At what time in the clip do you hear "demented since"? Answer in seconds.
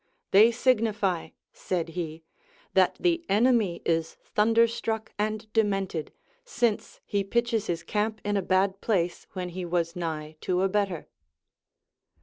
5.53-6.99